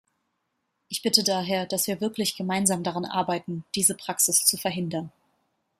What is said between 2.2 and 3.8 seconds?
gemeinsam daran arbeiten,